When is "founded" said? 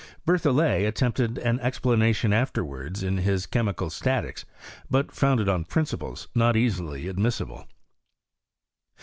5.11-5.47